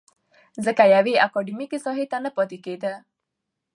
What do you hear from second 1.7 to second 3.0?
ساحې ته نه پاتې کېده.